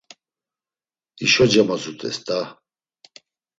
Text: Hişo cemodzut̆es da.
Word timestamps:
Hişo 1.19 1.45
cemodzut̆es 1.51 2.17
da. 2.25 2.39